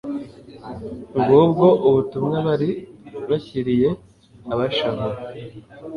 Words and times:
Ngubwo 1.21 1.67
ubutumwa 1.87 2.37
bari 2.47 2.69
bashyiriye 3.29 3.89
abashavuye. 4.53 5.17